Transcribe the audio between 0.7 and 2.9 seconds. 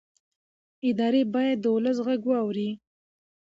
ادارې باید د ولس غږ واوري